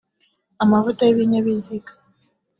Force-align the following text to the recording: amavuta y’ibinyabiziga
amavuta 0.63 1.01
y’ibinyabiziga 1.03 1.91